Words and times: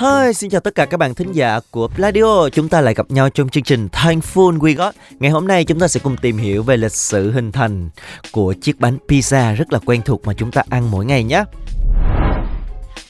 Hi, 0.00 0.32
xin 0.34 0.50
chào 0.50 0.60
tất 0.60 0.74
cả 0.74 0.86
các 0.86 0.96
bạn 0.96 1.14
thính 1.14 1.32
giả 1.32 1.60
của 1.70 1.88
Pladio. 1.88 2.48
Chúng 2.48 2.68
ta 2.68 2.80
lại 2.80 2.94
gặp 2.94 3.10
nhau 3.10 3.30
trong 3.30 3.48
chương 3.48 3.64
trình 3.64 3.88
Thankful 3.92 4.58
We 4.58 4.76
Got. 4.76 4.94
Ngày 5.18 5.30
hôm 5.30 5.46
nay 5.46 5.64
chúng 5.64 5.80
ta 5.80 5.88
sẽ 5.88 6.00
cùng 6.02 6.16
tìm 6.16 6.38
hiểu 6.38 6.62
về 6.62 6.76
lịch 6.76 6.92
sử 6.92 7.30
hình 7.32 7.52
thành 7.52 7.90
của 8.32 8.52
chiếc 8.52 8.80
bánh 8.80 8.98
pizza 9.08 9.54
rất 9.56 9.72
là 9.72 9.78
quen 9.86 10.02
thuộc 10.04 10.26
mà 10.26 10.32
chúng 10.34 10.50
ta 10.50 10.62
ăn 10.68 10.90
mỗi 10.90 11.04
ngày 11.04 11.24
nhé. 11.24 11.44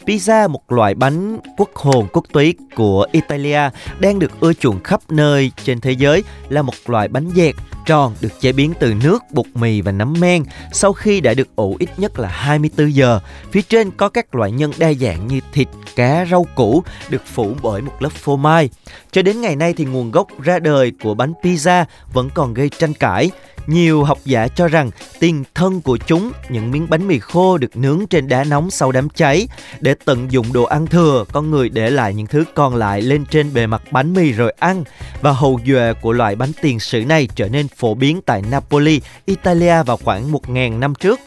Pizza, 0.07 0.49
một 0.49 0.73
loại 0.73 0.95
bánh 0.95 1.39
quốc 1.57 1.71
hồn 1.75 2.07
quốc 2.13 2.25
túy 2.33 2.55
của 2.77 3.07
Italia, 3.13 3.71
đang 3.99 4.19
được 4.19 4.41
ưa 4.41 4.53
chuộng 4.53 4.83
khắp 4.83 5.01
nơi 5.09 5.51
trên 5.65 5.81
thế 5.81 5.93
giới, 5.93 6.23
là 6.49 6.63
một 6.63 6.75
loại 6.87 7.09
bánh 7.09 7.31
dẹt 7.35 7.55
tròn 7.87 8.15
được 8.21 8.41
chế 8.41 8.53
biến 8.53 8.73
từ 8.81 8.95
nước, 9.05 9.23
bột 9.31 9.47
mì 9.55 9.81
và 9.81 9.93
nấm 9.93 10.15
men 10.21 10.45
sau 10.73 10.93
khi 10.93 11.21
đã 11.21 11.35
được 11.35 11.57
ủ 11.57 11.77
ít 11.79 11.89
nhất 11.97 12.19
là 12.19 12.29
24 12.29 12.95
giờ. 12.95 13.21
Phía 13.51 13.63
trên 13.63 13.91
có 13.91 14.09
các 14.09 14.35
loại 14.35 14.53
nhân 14.53 14.73
đa 14.79 14.93
dạng 14.93 15.27
như 15.27 15.41
thịt, 15.53 15.69
cá, 15.97 16.27
rau 16.31 16.47
củ 16.55 16.83
được 17.09 17.23
phủ 17.27 17.55
bởi 17.63 17.83
một 17.83 17.93
lớp 18.03 18.13
phô 18.13 18.37
mai. 18.37 18.69
Cho 19.11 19.23
đến 19.23 19.41
ngày 19.41 19.57
nay 19.57 19.75
thì 19.77 19.85
nguồn 19.85 20.11
gốc 20.11 20.29
ra 20.43 20.59
đời 20.59 20.93
của 21.03 21.15
bánh 21.15 21.33
pizza 21.43 21.85
vẫn 22.13 22.29
còn 22.35 22.55
gây 22.55 22.69
tranh 22.69 22.95
cãi. 22.95 23.31
Nhiều 23.71 24.05
học 24.05 24.19
giả 24.25 24.49
cho 24.49 24.69
rằng 24.69 24.91
tiền 25.21 25.45
thân 25.55 25.81
của 25.81 25.97
chúng, 25.97 26.33
những 26.49 26.71
miếng 26.71 26.91
bánh 26.91 27.09
mì 27.09 27.19
khô 27.19 27.59
được 27.59 27.77
nướng 27.77 28.07
trên 28.11 28.29
đá 28.29 28.45
nóng 28.45 28.71
sau 28.71 28.93
đám 28.93 29.09
cháy. 29.09 29.49
Để 29.81 29.95
tận 30.05 30.33
dụng 30.33 30.53
đồ 30.53 30.65
ăn 30.65 30.87
thừa, 30.87 31.25
con 31.33 31.51
người 31.51 31.69
để 31.69 31.91
lại 31.91 32.15
những 32.15 32.27
thứ 32.27 32.45
còn 32.55 32.75
lại 32.75 33.03
lên 33.03 33.25
trên 33.31 33.55
bề 33.55 33.67
mặt 33.67 33.83
bánh 33.91 34.15
mì 34.15 34.33
rồi 34.33 34.55
ăn. 34.59 34.85
Và 35.21 35.33
hầu 35.33 35.61
duệ 35.67 35.93
của 36.03 36.13
loại 36.13 36.37
bánh 36.37 36.53
tiền 36.63 36.81
sử 36.81 37.05
này 37.05 37.29
trở 37.35 37.49
nên 37.49 37.69
phổ 37.69 37.95
biến 37.95 38.21
tại 38.27 38.43
Napoli, 38.51 39.01
Italia 39.25 39.83
vào 39.83 39.97
khoảng 39.97 40.33
1.000 40.33 40.79
năm 40.79 40.95
trước. 40.95 41.21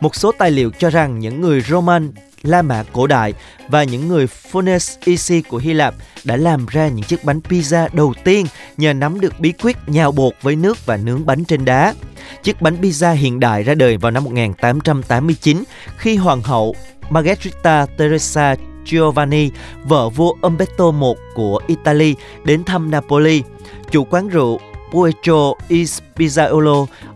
Một 0.00 0.16
số 0.16 0.32
tài 0.38 0.50
liệu 0.50 0.70
cho 0.78 0.90
rằng 0.90 1.18
những 1.18 1.40
người 1.40 1.60
Roman 1.60 2.12
La 2.42 2.62
Mã 2.62 2.82
cổ 2.92 3.06
đại 3.06 3.34
và 3.68 3.84
những 3.84 4.08
người 4.08 4.26
Phones 4.26 4.98
Isi 5.04 5.42
của 5.42 5.58
Hy 5.58 5.72
Lạp 5.72 5.94
đã 6.24 6.36
làm 6.36 6.66
ra 6.66 6.88
những 6.88 7.04
chiếc 7.04 7.24
bánh 7.24 7.40
pizza 7.48 7.88
đầu 7.92 8.14
tiên 8.24 8.46
nhờ 8.76 8.92
nắm 8.92 9.20
được 9.20 9.40
bí 9.40 9.52
quyết 9.52 9.76
nhào 9.86 10.12
bột 10.12 10.32
với 10.42 10.56
nước 10.56 10.86
và 10.86 10.96
nướng 10.96 11.26
bánh 11.26 11.44
trên 11.44 11.64
đá. 11.64 11.94
Chiếc 12.42 12.62
bánh 12.62 12.80
pizza 12.80 13.14
hiện 13.14 13.40
đại 13.40 13.62
ra 13.62 13.74
đời 13.74 13.96
vào 13.96 14.10
năm 14.10 14.24
1889 14.24 15.62
khi 15.96 16.16
hoàng 16.16 16.42
hậu 16.42 16.74
Margherita 17.10 17.86
Teresa 17.96 18.56
Giovanni, 18.84 19.50
vợ 19.84 20.08
vua 20.08 20.34
Umberto 20.42 20.90
I 20.90 21.20
của 21.34 21.60
Italy, 21.66 22.14
đến 22.44 22.64
thăm 22.64 22.90
Napoli. 22.90 23.42
Chủ 23.90 24.04
quán 24.04 24.28
rượu 24.28 24.60
Puecho 24.92 25.54
is 25.68 26.00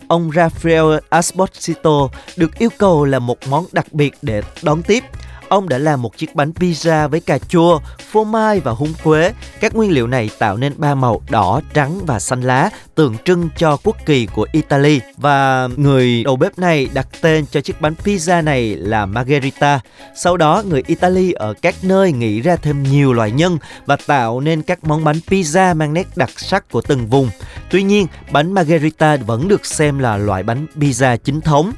ông 0.08 0.30
Rafael 0.30 1.00
Asposito 1.08 2.08
được 2.36 2.58
yêu 2.58 2.70
cầu 2.78 3.05
là 3.05 3.19
một 3.19 3.38
món 3.48 3.64
đặc 3.72 3.92
biệt 3.92 4.12
để 4.22 4.42
đón 4.62 4.83
tiếp. 4.83 5.05
Ông 5.48 5.69
đã 5.69 5.78
làm 5.78 6.03
một 6.03 6.17
chiếc 6.17 6.34
bánh 6.34 6.53
pizza 6.53 7.09
với 7.09 7.20
cà 7.20 7.39
chua, 7.39 7.81
phô 8.11 8.25
mai 8.25 8.61
và 8.61 8.73
húng 8.73 8.92
quế. 9.05 9.33
Các 9.61 9.74
nguyên 9.74 9.91
liệu 9.91 10.07
này 10.07 10.30
tạo 10.39 10.57
nên 10.57 10.73
ba 10.77 10.95
màu 10.95 11.23
đỏ, 11.30 11.61
trắng 11.74 12.01
và 12.07 12.20
xanh 12.20 12.42
lá, 12.42 12.70
tượng 12.95 13.17
trưng 13.24 13.48
cho 13.57 13.77
quốc 13.85 13.96
kỳ 14.07 14.27
của 14.27 14.46
Italy. 14.52 15.01
Và 15.17 15.68
người 15.77 16.24
đầu 16.24 16.36
bếp 16.36 16.58
này 16.58 16.89
đặt 16.95 17.08
tên 17.20 17.46
cho 17.51 17.61
chiếc 17.61 17.80
bánh 17.80 17.95
pizza 18.05 18.45
này 18.45 18.77
là 18.77 19.07
Margherita. 19.07 19.80
Sau 20.17 20.36
đó, 20.36 20.63
người 20.68 20.83
Italy 20.86 21.33
ở 21.33 21.55
các 21.63 21.74
nơi 21.83 22.13
nghĩ 22.13 22.41
ra 22.41 22.57
thêm 22.57 22.83
nhiều 22.83 23.13
loại 23.13 23.30
nhân 23.30 23.58
và 23.86 23.97
tạo 24.07 24.41
nên 24.41 24.63
các 24.63 24.85
món 24.85 25.05
bánh 25.05 25.18
pizza 25.27 25.77
mang 25.77 25.95
nét 25.95 26.07
đặc 26.17 26.30
sắc 26.36 26.70
của 26.70 26.80
từng 26.80 27.07
vùng. 27.07 27.30
Tuy 27.70 27.83
nhiên, 27.83 28.07
bánh 28.33 28.52
Margherita 28.52 29.17
vẫn 29.17 29.48
được 29.48 29.67
xem 29.67 29.98
là 29.98 30.17
loại 30.17 30.42
bánh 30.42 30.67
pizza 30.77 31.17
chính 31.17 31.41
thống. 31.41 31.73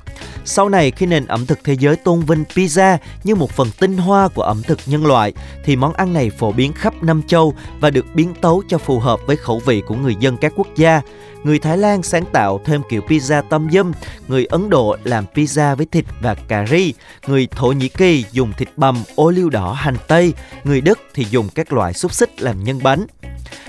Sau 0.49 0.69
này 0.69 0.91
khi 0.91 1.07
nền 1.07 1.27
ẩm 1.27 1.47
thực 1.47 1.65
thế 1.65 1.73
giới 1.73 1.97
tôn 1.97 2.21
vinh 2.21 2.45
pizza 2.55 2.99
như 3.25 3.35
một 3.35 3.51
phần 3.51 3.69
tinh 3.79 3.97
hoa 3.97 4.29
của 4.29 4.43
ẩm 4.43 4.63
thực 4.63 4.79
nhân 4.87 5.07
loại 5.07 5.33
thì 5.65 5.77
món 5.77 5.93
ăn 5.93 6.13
này 6.13 6.31
phổ 6.31 6.53
biến 6.53 6.73
khắp 6.73 7.03
năm 7.03 7.23
châu 7.23 7.55
và 7.81 7.91
được 7.91 8.07
biến 8.15 8.35
tấu 8.41 8.63
cho 8.69 8.79
phù 8.79 8.99
hợp 8.99 9.21
với 9.27 9.37
khẩu 9.37 9.59
vị 9.67 9.83
của 9.87 9.95
người 9.95 10.15
dân 10.21 10.37
các 10.37 10.53
quốc 10.57 10.67
gia. 10.77 11.01
Người 11.45 11.59
Thái 11.59 11.79
Lan 11.79 12.03
sáng 12.03 12.25
tạo 12.33 12.61
thêm 12.65 12.83
kiểu 12.91 13.03
pizza 13.09 13.43
tâm 13.43 13.69
dâm, 13.73 13.93
người 14.29 14.47
Ấn 14.47 14.71
Độ 14.71 14.97
làm 15.05 15.25
pizza 15.35 15.77
với 15.77 15.87
thịt 15.87 16.05
và 16.21 16.35
cà 16.35 16.67
ri, 16.71 16.95
người 17.27 17.49
Thổ 17.51 17.67
Nhĩ 17.73 17.89
Kỳ 17.89 18.25
dùng 18.33 18.53
thịt 18.53 18.69
bằm, 18.77 18.97
ô 19.15 19.31
liu 19.31 19.51
đỏ, 19.51 19.73
hành 19.73 19.97
tây, 20.09 20.33
người 20.65 20.81
Đức 20.81 20.99
thì 21.15 21.25
dùng 21.31 21.49
các 21.55 21.73
loại 21.73 21.93
xúc 21.93 22.13
xích 22.13 22.43
làm 22.43 22.65
nhân 22.65 22.81
bánh. 22.83 23.07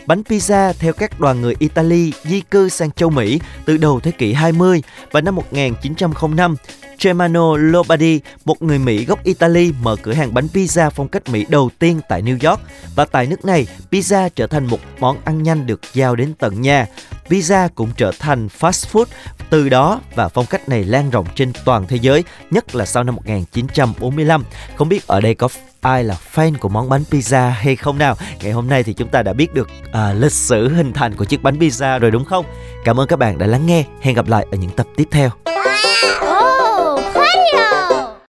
Bánh 0.08 0.22
pizza 0.22 0.74
theo 0.80 0.94
các 0.94 1.20
đoàn 1.20 1.42
người 1.42 1.56
Italy 1.60 2.14
di 2.24 2.42
cư 2.42 2.70
sang 2.70 2.92
châu 2.92 3.10
Mỹ 3.10 3.40
từ 3.66 3.78
đầu 3.78 4.00
thế 4.00 4.12
kỷ 4.12 4.34
20 4.34 4.84
và 5.12 5.22
năm 5.22 5.36
1905, 5.36 6.56
Germano 7.04 7.58
Lombardi, 7.58 8.20
một 8.46 8.62
người 8.62 8.80
Mỹ 8.80 9.06
gốc 9.06 9.24
Italy 9.24 9.74
mở 9.82 9.96
cửa 9.96 10.14
hàng 10.14 10.34
bánh 10.34 10.48
pizza 10.54 10.90
phong 10.90 11.08
cách 11.08 11.30
Mỹ 11.30 11.46
đầu 11.50 11.70
tiên 11.80 12.00
tại 12.10 12.22
New 12.22 12.50
York 12.50 12.62
và 12.96 13.06
tại 13.06 13.28
nước 13.28 13.46
này, 13.46 13.68
pizza 13.92 14.30
trở 14.36 14.48
thành 14.48 14.66
một 14.66 14.80
món 15.00 15.18
ăn 15.26 15.44
nhanh 15.44 15.68
được 15.68 15.82
giao 15.94 16.16
đến 16.16 16.34
tận 16.40 16.62
nhà. 16.62 16.88
Pizza 17.30 17.70
cũng 17.76 17.90
trở 17.98 18.12
thành 18.20 18.48
fast 18.60 18.88
food. 18.92 19.06
Từ 19.50 19.70
đó 19.70 20.00
và 20.16 20.28
phong 20.28 20.46
cách 20.46 20.70
này 20.70 20.84
lan 20.84 21.10
rộng 21.10 21.26
trên 21.36 21.52
toàn 21.66 21.88
thế 21.88 21.98
giới, 22.02 22.24
nhất 22.52 22.76
là 22.76 22.86
sau 22.86 23.04
năm 23.04 23.16
1945. 23.16 24.44
Không 24.76 24.90
biết 24.90 25.08
ở 25.08 25.22
đây 25.22 25.36
có 25.36 25.48
ai 25.82 26.04
là 26.04 26.18
fan 26.34 26.58
của 26.60 26.70
món 26.70 26.90
bánh 26.90 27.04
pizza 27.12 27.50
hay 27.50 27.76
không 27.76 27.98
nào? 27.98 28.16
Ngày 28.42 28.52
hôm 28.52 28.68
nay 28.68 28.84
thì 28.84 28.94
chúng 28.94 29.10
ta 29.10 29.24
đã 29.24 29.34
biết 29.34 29.54
được 29.54 29.70
à, 29.92 30.14
lịch 30.14 30.32
sử 30.32 30.70
hình 30.70 30.94
thành 30.94 31.16
của 31.16 31.26
chiếc 31.26 31.44
bánh 31.44 31.60
pizza 31.60 32.00
rồi 32.00 32.12
đúng 32.12 32.26
không? 32.26 32.46
Cảm 32.86 33.00
ơn 33.00 33.08
các 33.08 33.20
bạn 33.20 33.38
đã 33.38 33.48
lắng 33.48 33.66
nghe. 33.66 33.84
Hẹn 34.02 34.16
gặp 34.16 34.28
lại 34.28 34.46
ở 34.52 34.58
những 34.58 34.72
tập 34.72 34.88
tiếp 34.96 35.08
theo. 35.12 35.30